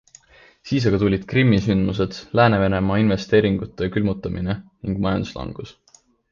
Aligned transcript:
Siis 0.69 0.87
aga 0.91 0.99
tulid 1.03 1.27
Krimmi 1.33 1.59
sündmused, 1.65 2.17
lääne 2.41 2.63
Venemaa-investeeringute 2.65 3.93
külmutamine 3.99 4.59
ning 4.67 5.01
majanduslangus. 5.07 5.79